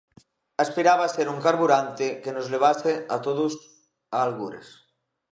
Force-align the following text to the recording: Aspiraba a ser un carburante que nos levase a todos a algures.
Aspiraba 0.61 1.03
a 1.09 1.09
ser 1.15 1.25
un 1.33 1.37
carburante 1.45 2.07
que 2.23 2.33
nos 2.35 2.47
levase 2.53 2.93
a 3.15 3.17
todos 3.25 3.51
a 4.15 4.17
algures. 4.27 4.67